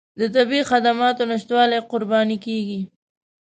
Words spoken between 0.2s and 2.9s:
طبي خدماتو نشتوالي قرباني کېږي.